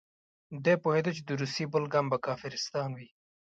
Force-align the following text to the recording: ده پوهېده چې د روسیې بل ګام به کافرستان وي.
ده 0.63 0.73
پوهېده 0.83 1.11
چې 1.17 1.21
د 1.25 1.29
روسیې 1.41 1.65
بل 1.73 1.83
ګام 1.93 2.05
به 2.11 2.17
کافرستان 2.27 2.89
وي. 2.97 3.09